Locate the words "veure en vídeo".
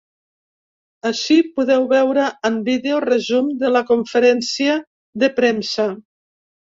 1.91-3.03